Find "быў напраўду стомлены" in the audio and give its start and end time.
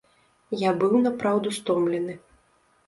0.83-2.21